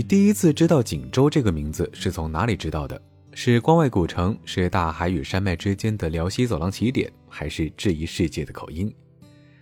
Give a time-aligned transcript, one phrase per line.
[0.00, 2.98] 你第一次知道锦州这个名字是从哪里知道的？
[3.34, 8.90] 是关外古城，是大海与山脉之间的辽西走廊起点，还是质疑世界的口音？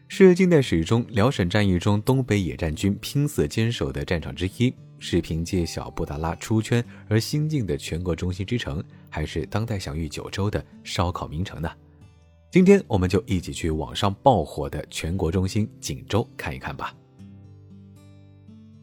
[0.06, 4.73] 是近代史中辽沈战役中东北野战军拼死坚守的战场之一？
[5.01, 11.68] 是凭借小布达拉出圈而新晋的全国中心之城，还是当代享誉九州的烧烤名城呢？
[12.52, 16.95] 今天我们就一起去网上爆火的全国中心锦州看一看吧。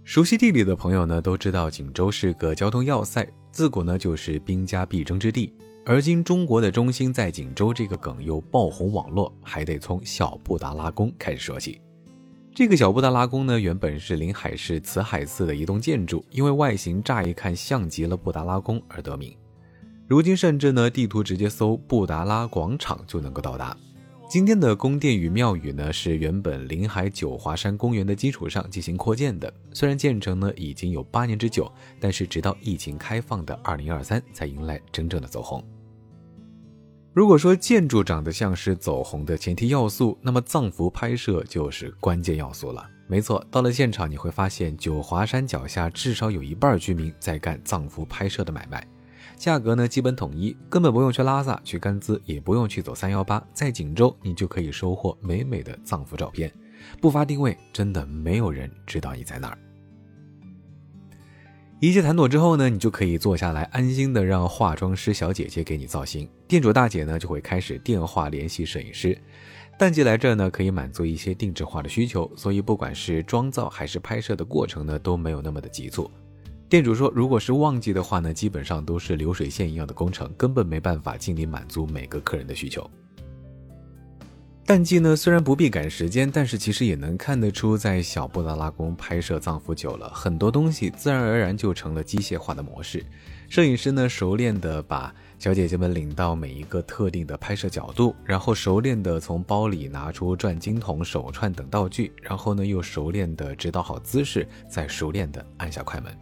[0.05, 5.51] 熟悉地理的朋友呢，都知道锦州是个交通要塞，自古呢就是兵家必争之地。
[5.83, 11.81] 而今中国的中心在锦州这个梗又爆红网络，还得从小布达拉宫开始说起。
[12.53, 19.35] 这个小布达拉宫呢，原本是临海市慈海寺的一栋建筑，因为外形乍一看像极了布达拉宫而得名。
[20.07, 23.75] 如今甚至呢，地图直接搜布达拉广场就能够到达。
[24.27, 29.53] 今天的宫殿与庙宇呢，是原本临海九华山公园的基础上进行扩建的。
[29.71, 35.63] 虽然建成呢已经有八年之久，但是直到疫情开放的二零二三才迎来真正的走红。
[37.13, 42.85] 如果说建筑长得像是走红的前提要素，那么藏服拍摄就是关键要素了。
[43.07, 48.85] 没错，到了现场你会发现九华山脚下至少有一半居民在干藏服拍摄的买卖。
[49.37, 56.51] 价格呢基本统一，根本不用去拉萨、去甘孜，也不用去走三幺八，在锦州你就可以收获美美的藏服照片。
[57.01, 59.57] 不发定位，真的没有人知道你在哪儿。
[61.81, 66.27] 一切谈妥之后呢，你就可以坐下来，安心的让化妆师小姐姐给你造型。
[66.47, 69.17] 店主大姐呢就会开始电话联系摄影师。
[69.77, 76.09] 淡季来这儿呢，可以满足一些定制化的需求，所以不管是妆造还是拍摄的过程呢，都没有那么的急促。
[76.75, 82.85] 店主说，如果是旺季的话呢，基本上都是流水线一样的工程，根本没办法尽力满足每个客人的需求。
[84.65, 93.01] 淡季呢，虽然不必赶时间，但是其实也能看得出，在小布达拉宫拍摄藏服久了，很多东西自然而然就成了机械化的模式。
[93.47, 106.13] 摄影师呢，熟练的把小姐姐们领到每一个特定的拍摄角度，然后熟练的从包里拿出转经筒、手串等道具，然后呢又熟练的指导好姿势，再熟练的按下快门。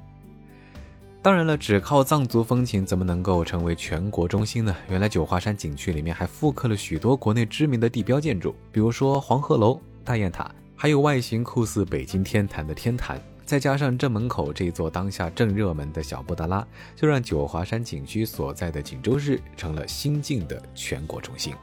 [1.24, 4.76] 当然了，只靠藏族风情怎么能够成为全国中心呢？
[4.90, 21.54] 原来九华山景区里面还复刻了许多国内知名的地标建筑，比如说黄鹤楼、大雁塔，还有外形酷似北京天坛的天坛，再加上正门口这座当下正热门的小布达拉，就让九华山景区所在的锦州市成了新晋的全国中心。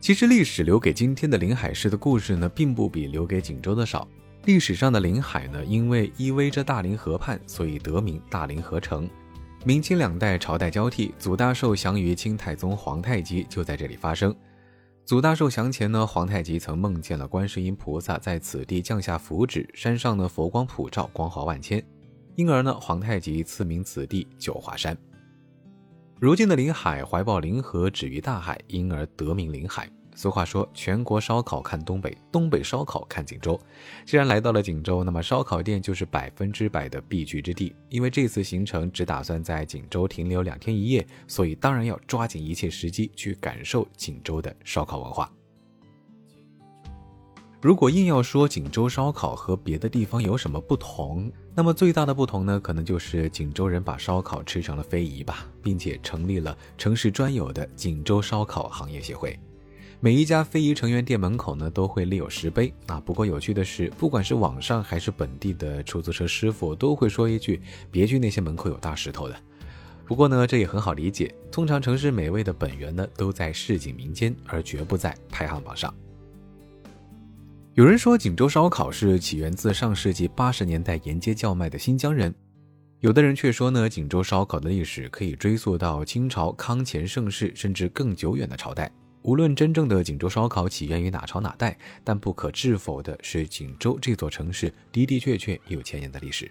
[0.00, 4.08] 其实历史留给今天的临海市的故事呢，并不比留给锦州的少。
[4.44, 9.08] 历史上的临海呢，因为依偎着大凌河畔，所以得名大凌河城。
[9.64, 14.34] 明清两代朝代交替，祖大寿降于清太宗皇太极就在这里发生。
[15.04, 21.80] 祖大寿降前呢，皇太极曾梦见了观世音菩萨在此地降下福祉，山上呢佛光普照，光华万千，
[22.34, 24.96] 因而呢皇太极赐名此地九华山。
[26.18, 29.88] 如今的临海怀抱临河，止于大海，因而得名临海。
[30.14, 33.58] 俗话说：“全国烧烤看东北，东北烧烤看锦州。”
[34.04, 37.74] 既然来到了锦州，那么烧烤店就是百分之百的必去之地。
[37.88, 45.32] 因为这次行程只打算在锦州停留两天一夜，所以当然要抓紧一切时机去感受锦州的烧烤文化。
[47.62, 59.38] 如果硬要说锦州烧烤和别的地方有什么不同，那么最大的不同呢，可能就是锦州人把烧烤吃成了非遗吧，并且成立了城市专有的锦州烧烤行业协会。
[60.04, 63.00] 每一家非遗成员店门口呢，都会立有石碑啊。
[63.06, 69.36] 不过有趣的是，不管是网上还是本地的出租车师傅，都会说一句：“别去那些门口有大石头的。”
[70.04, 71.32] 不过呢，这也很好理解。
[71.52, 75.94] 通常城市美味的本源呢，都在市井民间，而绝不在排行榜上。
[77.74, 82.32] 有人说，锦州烧烤是起源自上世纪八十年代沿街叫卖的新疆人；
[82.98, 88.90] 有的人却说呢，锦州烧烤的历史可以追溯到清朝康乾盛世，甚至更久远的朝代。
[89.22, 96.50] 无论真正的锦州烧烤起源于哪朝哪代，但不可置否的是，锦州这座城市的的确确有千年的历史。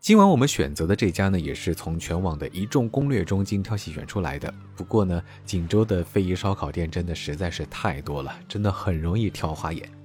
[0.00, 4.52] 今晚我们选择的这家呢，也是从全网的一众攻略中精挑细选出来的。
[4.76, 9.97] 不过呢，锦州的非遗烧烤店真的实在是太多了，真的很容易挑花眼。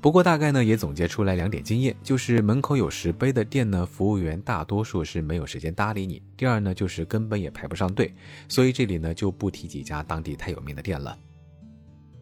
[0.00, 8.14] 不过大概呢也总结出来两点经验，就是门口有石碑的店呢，服务员大多数是没有时间搭理你；第二呢就是根本也排不上队，
[8.48, 11.18] 所以这里呢就不提几家当地太有名的店了。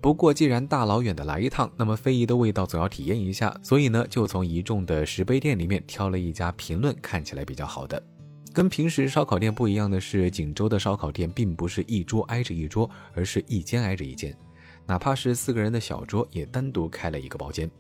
[0.01, 8.03] 不过既然大老远的来一趟，那么非遗的味道总要体验一下，所以呢就从一众的石碑店里面挑了一家评论看起来比较好的。
[8.55, 14.35] 跟平时烧烤店不一样的是，锦州的烧烤店并不是一桌挨着一桌，而是一间挨着一间。
[14.87, 17.71] 哪怕是四个人的小桌，也单独开了一个包间。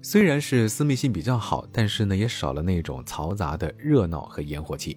[0.00, 4.96] 虽然是私密性比较好，但是呢也少了那种嘈杂的热闹和烟火气。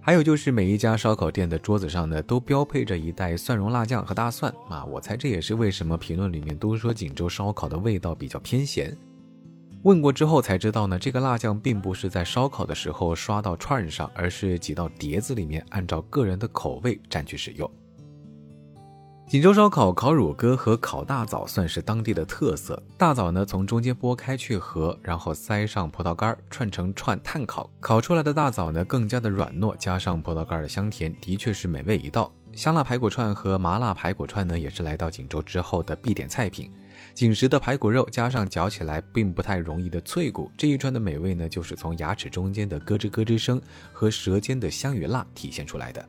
[0.00, 4.84] 还有就是每一家烧烤店的桌子上呢，都标配着一袋蒜蓉辣酱和大蒜啊！
[4.86, 8.96] 我猜这也是为什么评论里面都说锦州烧烤的味道比较偏咸。
[9.82, 17.70] 问过之后才知道呢，这个辣酱并不是在烧烤的时候刷到串上，而是挤到碟子里面，按照个人的口味蘸去使用。
[19.28, 22.82] 锦州烧烤烤乳鸽和烤大枣算是当地的特色。
[22.96, 27.68] 大枣呢，从中间剥开去核，然后塞上葡萄干，串成串炭烤。
[27.78, 32.32] 烤出来的大枣呢，更加的软糯，加上葡萄干的香甜，的确是美味一道。
[32.54, 36.72] 香辣排骨串和麻辣排骨串呢，也是来到锦州之后的必点菜品。
[37.12, 43.60] 紧实的排骨肉加上嚼起来并不太容易的脆骨，这一串的美味呢，就是从牙齿中间的咯吱咯吱声
[43.92, 46.02] 和舌尖的香与辣体现出来的。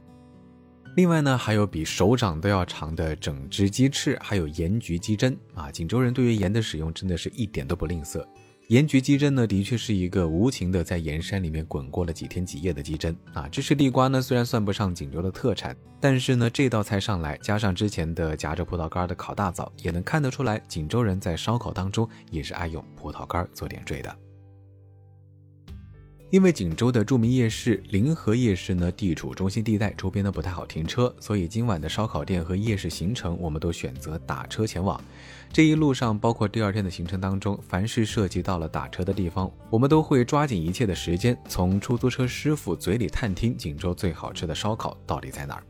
[0.95, 5.71] 另外呢，还有比手掌都要长的整只鸡翅，还有盐焗鸡胗啊！
[5.71, 8.25] 锦州人对于盐的使用真的是一点都不吝啬。
[8.68, 13.47] 盐焗鸡胗呢，的确是一个无情的在盐山里面滚过了几天几夜的鸡胗啊！
[13.47, 24.13] 芝士地瓜呢，虽然算不上锦州的特产，但是呢，这道菜上来加上之前的夹着葡萄干的烤大枣，也能看得出来，锦州人在烧烤当中也是爱用葡萄干做点缀的。
[26.31, 35.01] 因为锦州的著名夜市临河夜市呢，地处中心地带，周边呢不太好停车，所以今晚的烧烤店和夜市行程，我们都选择打车前往。
[35.51, 45.63] 这一路上，包括第二天的行程当中，凡是涉及到了打车的地方，我们都会抓紧一切的时间，从出租车师傅嘴里探听锦州最好吃的烧烤到底在哪儿。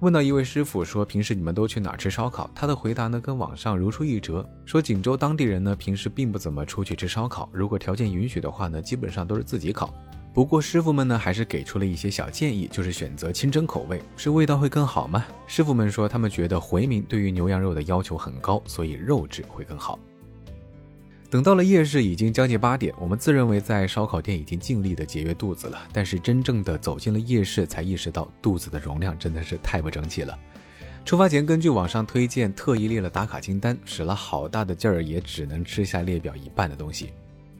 [0.00, 9.92] 问到一位师傅说：“平时你们都去哪吃烧烤？”他的回答呢，跟网上如出一辙，说锦州当地人呢，平时并不怎么出去吃烧烤，如果条件允许的话呢，基本上都是自己烤。
[10.32, 15.22] 不过师傅们呢，还是给出了一些小建议，就是选择清蒸口味，是味道会更好吗？
[15.46, 19.98] 师傅们说，他们觉得回民对于牛羊肉的要求很高，所以肉质会更好。
[21.30, 30.36] 等到了夜市已经将近八点，我们自认为在烧烤店已经尽力的节约肚子了，但是真正的走进了夜市，才意识到肚子的容量真的是太不争气了。
[31.04, 37.12] 出发前根据网上推荐，特意列了打卡清单，使了好大的劲儿，也只能吃下列表一半的东西。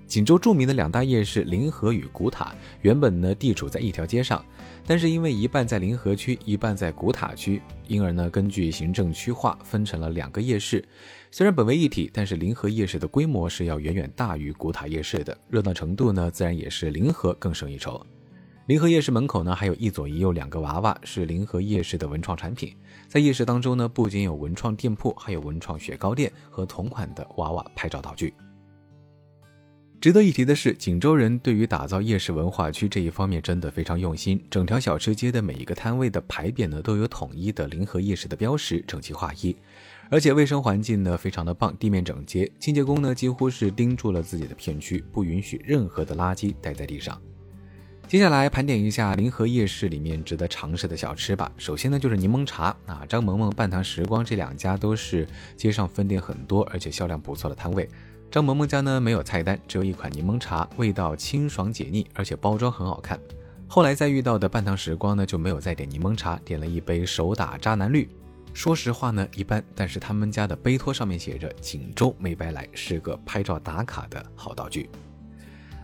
[0.04, 2.52] 锦州著名的两大夜市临河与古塔，
[2.82, 4.44] 原本呢地处在一条街上，
[4.84, 10.84] 但是因为一半在临河区，一半在古塔区，因而呢根据行政区划分成了两个夜市。
[11.32, 18.04] 虽然本为一体，但是临河夜市的规模是要远远大于古塔夜市的，热闹程度呢自然也是临河更胜一筹。
[18.66, 22.74] 临河夜市门口呢还有一左一右两个娃娃，是临河夜市的文创产品。
[23.06, 28.34] 在夜市当中呢，不仅有文创店铺，还有文创雪糕店和同款的娃娃拍照道具。
[30.00, 34.42] 值得一提的是，锦州人对于打造夜市文化区这一方面真的非常用心。
[34.50, 39.54] 整条小吃街的每一个摊位的牌匾呢，都有统一的临河夜市的标识，整齐划一。
[40.12, 47.18] 而且卫生环境呢非常的棒，地面整洁，清洁工呢几乎是盯住了自己的片区，不允许任何的垃圾待在地上。
[48.08, 51.52] 接下来盘点一下临河夜市里面值得尝试的小吃吧。
[51.56, 55.24] 首先呢就是柠檬茶啊，张萌萌、半糖时光这两家都是
[55.56, 57.88] 街上分店很多而且销量不错的摊位。
[58.32, 63.16] 张萌萌家呢没有菜单，只有一款柠檬茶，味道清爽解腻，而且包装很好看。
[63.68, 68.08] 后来再遇到的半糖时光呢就没有再点柠檬茶，点了一杯手打渣男绿。
[68.52, 74.90] 说实话呢一般，但是他们家的杯托上面写着“锦州没白来”，是个拍照打卡的好道具。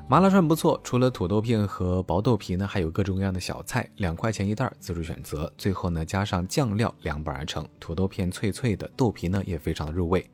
[0.08, 5.52] 麻辣串不错，除了土豆片和薄豆皮呢，还有各种各样的小菜，两块钱一袋，自主选择。
[5.56, 10.28] 最后呢加上酱料凉拌而成，土豆片脆脆的，豆皮呢也非常的入味。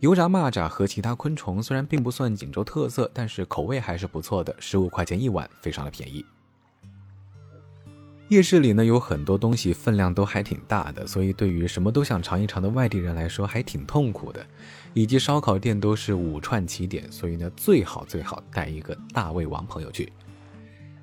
[0.00, 6.24] 油炸蚂蚱和其他昆虫虽然并不算锦州特色，但是口味还是不错的，十五块钱一碗，非常的便宜。
[8.28, 14.44] 夜市里呢有很多东西分量都还挺大的，所以对于什么都想尝一尝的外地人来说还挺痛苦的。
[14.94, 20.12] 以及烧烤店都是五串起点，所以呢最好最好带一个大胃王朋友去。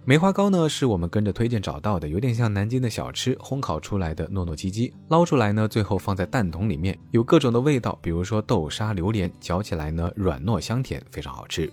[0.03, 11.71] 梅花糕呢，是我们跟着推荐找到的，有点像南京的小吃，烘烤出来的糯糯唧唧，捞出来呢，最后放在蛋筒里面，有各种的味道，比如说豆沙、榴莲，嚼起来呢软糯香甜，非常好吃。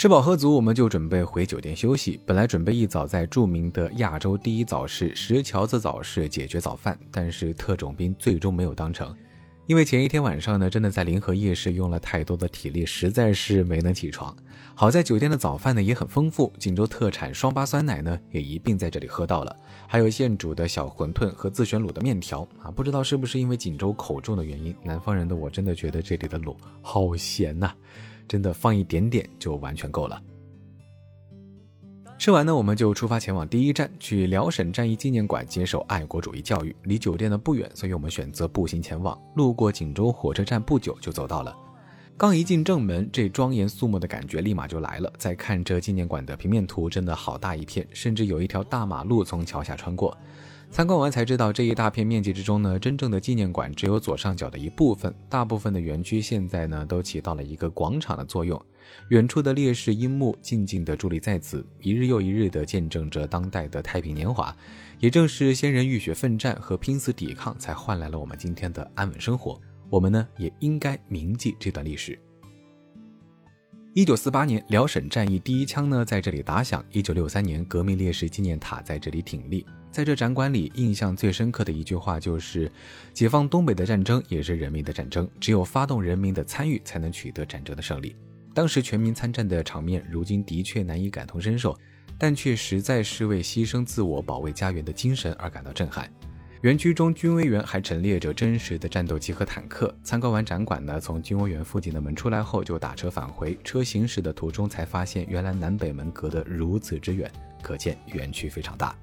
[0.00, 2.18] 吃饱喝足，我们就准备回酒店休息。
[2.24, 9.14] 本来准备一早在著名的亚洲第一早市石桥子早市解决早饭，但是特种兵最终没有当成。
[9.66, 14.34] 因为前一天晚上呢，真的在临河夜市用了太多的体力，实在是没能起床。
[14.74, 19.54] 好在酒店的早饭呢也很丰富，锦州特产双八酸奶呢也一并在这里喝到了，
[19.86, 22.70] 还有现煮的小馄饨和自选卤的面条啊。
[22.70, 27.70] 不知道是不是因为锦州口重的原因，南方人的我真的觉得这里的卤好咸呐，
[28.30, 30.22] 真的放一点点就完全够了。
[32.16, 36.76] 吃完呢，我们就出发前往第一站，去辽沈战役纪念馆接受爱国主义教育。
[36.84, 39.20] 离酒店呢不远，所以我们选择步行前往。
[39.34, 41.56] 路过锦州火车站不久就走到了。
[42.16, 45.12] 刚一进正门，这庄严肃穆的感觉立马就来了。
[45.18, 50.16] 再看这纪念馆的平面图，真的好大一片，甚至有一条大马路从桥下穿过。
[50.70, 58.60] 参观完才知道，这一大片面积之中呢，真正的纪念馆只有左上角的一部分，大部分的园区现在呢都起到了一个广场的作用。
[59.08, 64.56] 远处的烈士樱木静静地伫立在此，一日又一日地见证着当代的太平年华。
[65.00, 69.60] 也正是先人浴血奋战和拼死抵抗，才换来了我们今天的安稳生活。
[69.90, 72.16] 我们呢也应该铭记这段历史。
[73.92, 79.66] 一九四八年辽沈战役第一枪呢在这里打响，一九六三年革命烈士纪念塔在这里挺立。
[79.90, 82.70] 在这展馆里，印象最深刻的一句话就是
[83.12, 88.14] ：“解放东北的战争也是人民的战争，只有发动人民的参与，才能取得战争的胜利。”
[88.54, 91.76] 当时全民参战的场面，如今的确难以感同身受，
[92.16, 96.08] 但却实在是为牺牲自我、保卫家园的精神而感到震撼。
[96.62, 99.94] 园区中军威园还陈列着真实的战斗机和坦克。
[100.04, 103.58] 参观完展馆呢，从军威园附近的门出来后，就打车返回。
[103.64, 107.30] 车行驶的途中才发现，原来南北门隔得如此之远，
[107.62, 108.94] 可见园区非常大。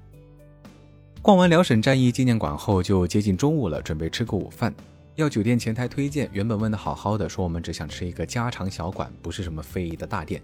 [1.20, 4.72] 逛完辽沈战役纪念馆后，就接近中午了，准备吃个午饭。
[5.16, 10.40] 要酒店前台推荐，原本问的好好的，说我们只想吃一个家常小馆，不是什么非遗的大店。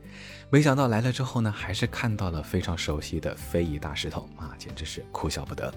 [0.51, 5.73] 没想到来了之后呢，还是看到了非常熟悉的非遗大石头啊，简直是哭笑不得。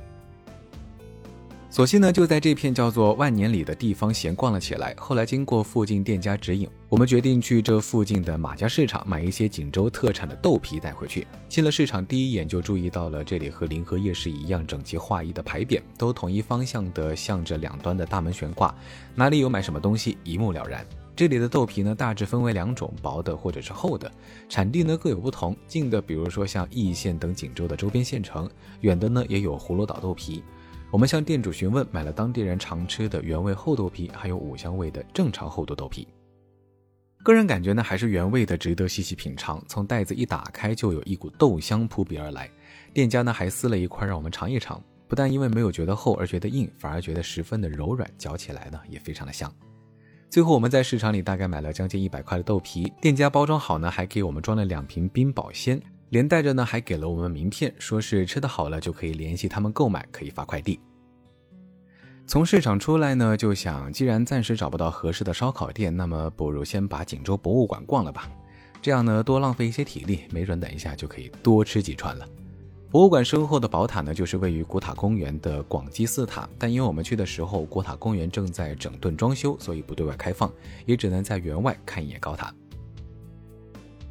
[1.78, 4.96] 索性呢，就在这片叫做万年里的地方闲逛了起来。
[4.98, 11.28] 后来经过附近店家指引，我们决定去这附近的马家市场买一些锦州特产的豆皮带回去。
[11.48, 18.74] 进了市场，第一眼就注意到了这里和临河夜市一样整齐划一的牌匾，都统一方向的向着两端的大门悬挂，
[19.14, 20.84] 哪里有买什么东西一目了然。
[21.16, 24.12] 这里的豆皮呢，大致分为两种，薄的或者是厚的，
[24.50, 25.56] 产地呢各有不同。
[25.68, 28.48] 近的，比如说像易县等锦州的周边县城；
[28.82, 30.44] 远的呢，也有葫芦岛豆皮。
[30.90, 36.08] 我们向店主询问，买了当地人常吃的原味厚豆皮，还有五香味的正常厚度豆皮。
[37.24, 39.62] 个人感觉呢，还是原味的值得细细品尝。
[39.68, 42.50] 从袋子一打开，就有一股豆香扑鼻而来。
[42.94, 49.54] 店家呢还撕了一块让我们尝一尝，不但因为没有觉得厚而觉得硬，反而觉得十分的柔软，嚼起来呢也非常的香。
[50.30, 55.82] 最后我们在市场里大概买了将近一百块的豆皮，店家包装好呢，还给我们装了两瓶冰保鲜。
[56.10, 60.80] 连带着呢，还给了我们名片，说是吃的好了就可以联系他们购买，可以发快递。
[62.26, 68.30] 从市场出来呢，就想既然暂时找不到合适的烧烤店，那么不如先把锦州博物馆逛了吧。
[68.82, 72.28] 这样呢，多浪费一些体力，没准等一下就可以多吃几串了。
[72.90, 80.50] 博物馆身后的宝塔呢，就是位于古塔公园的广济寺塔，但因为我们去的时候，古塔公园正在整顿装修，所以不对外开放，
[80.86, 82.54] 也只能在园外看一眼高塔。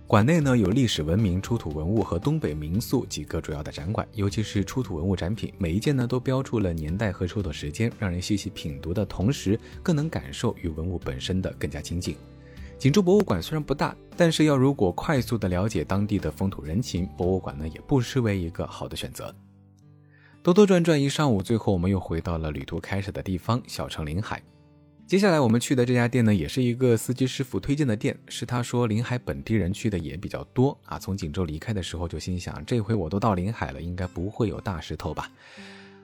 [0.07, 12.17] 馆内呢有历史文明、出土文物和东北民俗几个主要的展馆，尤其是出土文物展品，每一件呢都标注了年代和出土时间，让人细细品读的同时，更能感受与文物本身的更加亲近。
[12.79, 19.35] 锦州博物馆虽然不大，但是要如果快速的了解当地的风土人情，博物馆呢也不失为一个好的选择。
[20.41, 24.41] 兜兜转转一上午，最后我们又回到了旅途开始的地方——小城临海。
[25.07, 30.99] 接下来我们去的这家店呢，也是一个司机师傅推荐的店，是他说临海本地人去的也比较多啊。
[30.99, 35.31] 从锦州离开的时候就心想，这回我都到临海了，应该不会有大石头吧？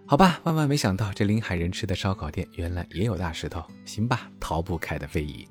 [0.06, 3.64] 好吧，万万没想到，这临海人吃的烧烤店原来也有大石头。
[3.84, 5.48] 行吧，逃不开的非遗。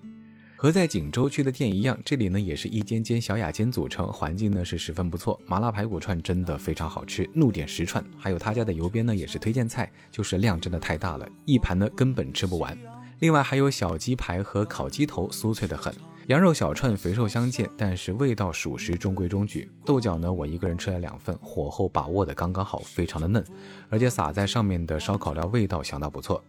[0.56, 5.38] 和在锦州去的店一样，这里呢也是一间间小雅间组成，环境呢是十分不错。
[5.46, 8.02] 麻辣排骨串真的非常好吃，怒点十串。
[8.18, 12.78] 还有他家的油边呢也是推荐菜，就是量真的太大了，一盘呢根本吃不完。
[13.22, 15.94] 另外还有小鸡排和烤鸡头，酥脆的很；
[16.26, 19.70] 羊肉小串肥瘦相间，但是味道属实中规中矩。
[19.86, 23.46] 豆角呢，我一个人吃了两份，火候把握的刚刚好，非常的嫩，
[23.92, 26.44] 而且撒在上面的烧烤料味道相当不错。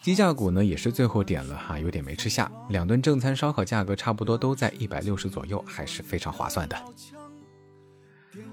[0.00, 2.48] 鸡架骨呢也是最后点了哈，有点没吃下。
[2.68, 6.76] 两顿正餐烧烤价格差不多都在一百六十左右，还是非常划算的。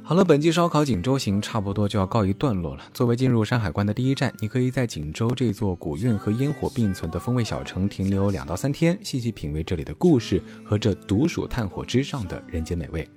[0.03, 2.83] 好了，本季烧烤锦州行差不多就要告一段落了。
[2.93, 13.07] 作为进入山海关的第一站，你可以在锦州这座古韵和烟火并存的风味小城停留两到三天，细细品味这里的故事和这独属炭火之上的人间美味。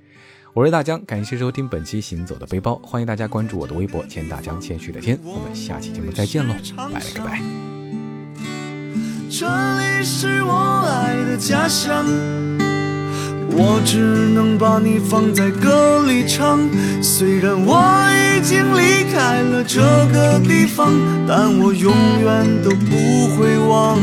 [0.55, 7.41] 我是大江，感谢收听本期行走的背包，欢迎大家关注我的微博“千大江谦虚的谦”，我们下期节目再见喽，拜了个拜。
[9.31, 9.47] 这
[9.79, 12.72] 里是我爱的家乡。
[13.51, 16.61] 我只能把你放在歌里唱，
[17.03, 17.83] 虽然我
[18.37, 19.81] 已经离开了这
[20.13, 20.93] 个地方，
[21.27, 23.99] 但我永远都不会忘。